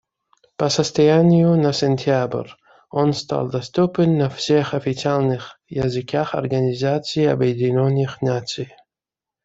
[0.57, 2.47] По состоянию на сентябрь
[2.89, 8.73] он стал доступен на всех официальных языках Организации Объединенных Наций.